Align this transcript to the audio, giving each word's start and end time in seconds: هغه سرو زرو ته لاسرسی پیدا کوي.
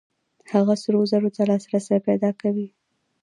هغه 0.51 0.73
سرو 0.83 1.01
زرو 1.11 1.29
ته 1.35 1.41
لاسرسی 1.49 1.97
پیدا 2.07 2.29
کوي. 2.41 2.67